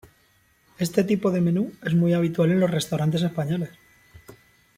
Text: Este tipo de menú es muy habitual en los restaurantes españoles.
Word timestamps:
Este 0.85 1.01
tipo 1.03 1.29
de 1.29 1.41
menú 1.41 1.73
es 1.83 1.93
muy 1.93 2.13
habitual 2.15 2.49
en 2.49 2.59
los 2.59 2.71
restaurantes 2.71 3.21
españoles. 3.21 3.69